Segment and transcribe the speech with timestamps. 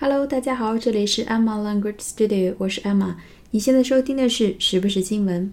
[0.00, 3.16] Hello，大家好，这里是 Emma Language Studio，我是 Emma。
[3.50, 5.52] 你现在收听的是时不时新闻。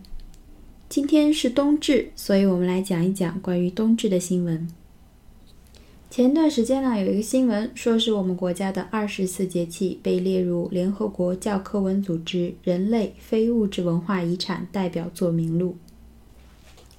[0.87, 4.67] 今天是冬至，所以我们来讲一讲关于冬至的新闻。
[6.11, 15.75] 前段时间呢，有一个新闻说是我们国家的二十四节气被列入联合国教科文组织人类非物质文化遗产代表作名录。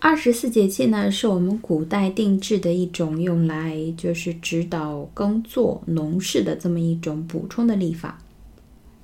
[0.09, 8.23] 二十四节气呢，是我们古代定制的一种用来就是指导耕作农事的这么一种补充的历法。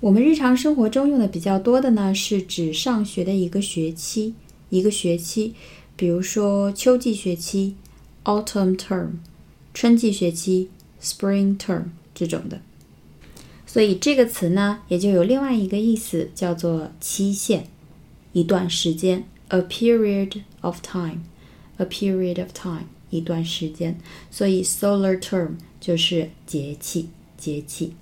[0.00, 4.34] 我们日常生活中用的比较多的呢，是指上学的一个学期，
[4.70, 5.54] 一个学期，
[5.96, 7.76] 比如说秋季学期
[8.24, 9.10] autumn term，
[9.74, 12.60] 春季学期 spring term 这种的。
[13.72, 17.64] 所以这个词呢，也就有另外一个意思，叫做期限，
[18.34, 23.98] 一段时间，a period of time，a period of time，一段时间。
[24.30, 27.94] 所以 solar term 就是节气，节气。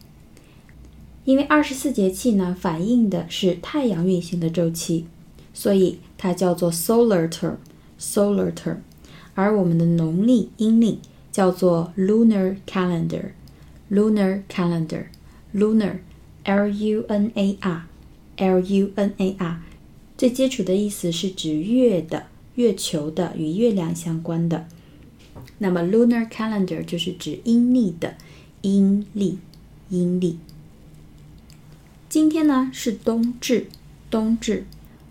[1.24, 5.06] 因为二十四节气呢，反映的是太阳运行的周期，
[5.54, 8.78] 所以它叫做 solar term，solar term。
[9.36, 10.98] 而我们的农历阴历
[11.30, 15.04] 叫做 lunar calendar，lunar calendar。
[15.54, 15.98] Lunar,
[16.44, 17.86] L-U-N-A-R，L-U-N-A-R，
[20.16, 24.66] 最基础的意思是指月的、月球的、与月亮相关的。
[25.58, 28.16] 那么 Lunar Calendar 就是指阴历的，
[28.62, 29.38] 阴历，
[29.88, 30.38] 阴历。
[32.08, 33.66] 今天呢是冬至，
[34.10, 34.64] 冬至。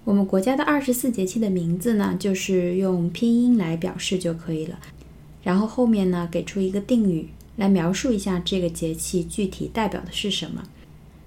[0.06, 4.80] 我们国家的二十四节气的名字呢，就是用拼音来表示就可以了。
[5.44, 7.30] 然后后面呢给出一个定语。
[7.60, 10.64] 来描述一下这个节气具体代表的是什么。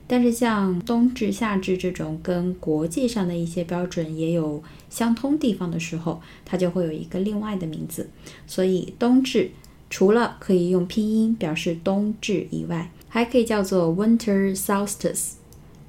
[0.09, 4.61] 但是像冬至、夏至这种跟国际上的一些标准也有
[4.91, 8.11] 相通地方的时候，它就会有一个另外的名字。
[8.47, 9.53] 所以冬至
[9.89, 15.35] 除了可以用拼音表示冬至以外，还可以叫做 Winter Solstice。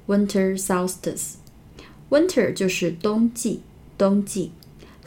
[0.06, 3.62] Winter Solstice，Winter 就是冬季，
[3.96, 4.52] 冬季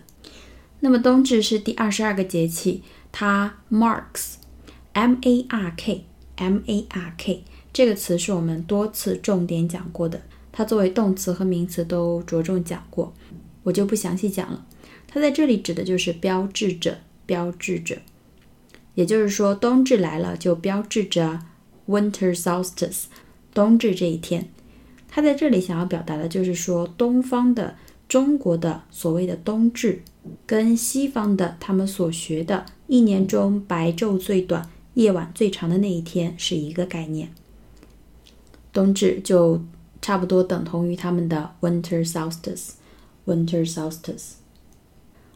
[0.80, 2.82] 那么冬至是第二十二个节气，
[3.12, 10.22] 它 marks，m a r k，m a r k 这个词是我们多次重点讲过的，
[10.52, 13.14] 它作为动词和名词都着重讲过，
[13.64, 14.66] 我就不详细讲了。
[15.08, 17.98] 它在这里指的就是标志着，标志着，
[18.96, 21.40] 也就是说冬至来了就标志着
[21.88, 23.04] winter solstice。
[23.54, 24.50] 冬至这一天，
[25.10, 27.76] 他在这里想要表达的就是说，东方的
[28.08, 30.02] 中国的所谓的冬至，
[30.46, 37.34] 跟西方的他们所学的一年中白昼最短、夜晚最长的那一天是一个概念。
[38.73, 39.61] 冬至就
[40.01, 44.35] 差不多等同于他们的 winter solstice。winter solstice。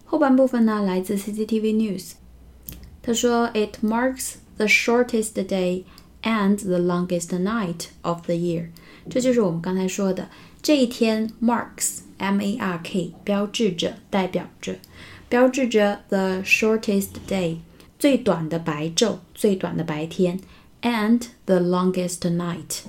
[0.04, 2.12] 后半部分呢，来自 CCTV News，
[3.02, 8.68] 他说，It marks the shortest day。and the longest night of the year，
[9.08, 10.28] 这就是我们刚才说的
[10.60, 14.76] 这一天 marks m a r k 标志着代表着
[15.30, 17.56] 标志着 the shortest day
[17.98, 20.38] 最短的白昼最短的白天
[20.82, 22.80] and the longest night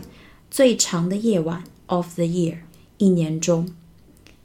[0.50, 2.58] 最长的夜晚 of the year
[2.98, 3.69] 一年中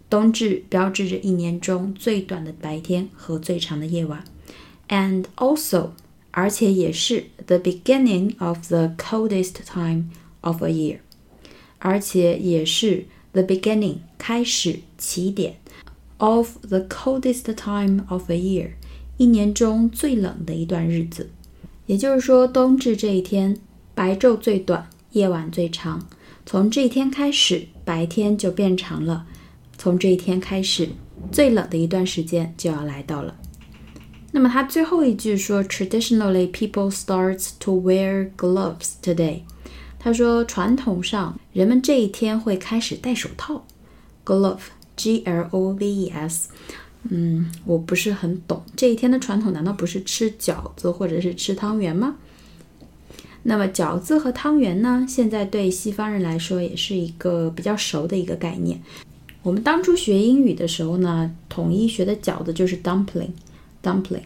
[0.09, 4.23] 冬至标志着一年中最短的白天和最长的夜晚
[4.89, 5.91] and also
[6.31, 10.05] 而且也是 the beginning of the coldest time
[10.39, 10.99] of a year，
[11.79, 15.57] 而且也是 the beginning 开始起点
[16.17, 18.71] of the coldest time of a year，
[19.17, 21.29] 一年中最冷的一段日子。
[21.85, 23.57] 也就是说，冬至这一天，
[23.93, 26.05] 白昼最短，夜晚最长。
[26.45, 29.25] 从这一天开始，白天就变长了。
[29.77, 30.89] 从这一天开始，
[31.31, 33.35] 最冷的一段时间就要来到了。
[34.31, 39.41] 那么他最后一句说，Traditionally, people starts to wear gloves today。
[39.99, 43.65] 他说，传统上人们这一天会开始戴手套
[44.25, 46.49] ，glove，g l o v e s。
[47.09, 52.15] 嗯，我不是很懂这一天的传统，难道不是吃饺子或者是吃汤圆吗？
[53.43, 55.05] 那么饺子和汤圆呢？
[55.07, 58.81] 现在对西方人来说也是一个比较熟的一个概念。
[59.43, 63.31] 我们当初学英语的时候呢，统一学的饺子就是 dumpling。
[63.83, 64.21] dumpling，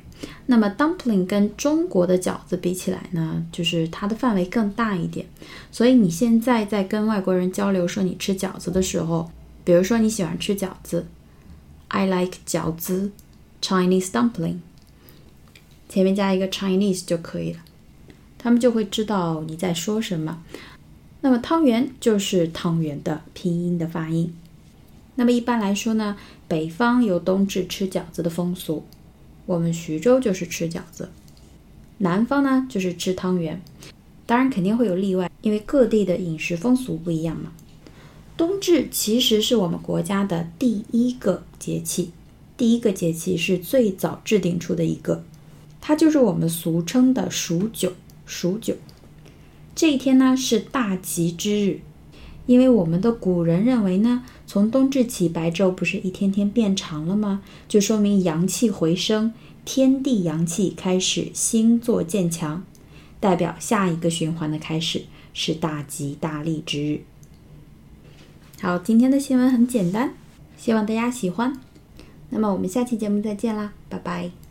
[0.47, 5.25] 那么 dumpling 跟中国的饺子比起来呢，就是它的范围更大一点。
[5.71, 9.31] 所以你现在在跟外国人交流说你吃饺子的时候，
[9.63, 11.05] 比如说你喜欢吃饺子
[11.87, 13.11] ，I like 饺子
[13.61, 14.57] ，Chinese dumpling，
[15.87, 17.59] 前面加一个 Chinese 就可以了，
[18.45, 20.43] 他们就会知道你在说什么。
[21.21, 24.31] 那么汤圆就是汤圆的拼音的发音。
[25.15, 26.15] 那么一般来说呢，
[26.47, 28.85] 北方有冬至吃饺子的风俗。
[29.47, 31.09] 我们徐州就是吃饺子，
[31.97, 33.59] 南方呢就是吃汤圆，
[34.27, 37.51] 当然肯定会有例外，因为各地的饮食风俗不一样嘛。
[38.37, 42.11] 冬至其实是我们国家的第一个节气，
[42.55, 45.23] 第一个节气是最早制定出的一个，
[45.81, 47.93] 它就是我们俗称的数九。
[48.25, 48.75] 数九
[49.73, 51.79] 这一天呢是大吉之日，
[52.45, 54.23] 因为我们的古人认为呢。
[54.47, 57.41] 从冬至起，白昼不是一天天变长了吗？
[57.67, 59.33] 就说明阳气回升，
[59.65, 62.63] 天地阳气开始星座渐强，
[63.19, 67.01] 代表下一个循环的开始，是大吉大利之日。
[68.61, 70.13] 好，今天的新闻很简单，
[70.55, 71.59] 希望大家喜欢。
[72.29, 74.44] 那么我们下期节目再见啦，拜拜。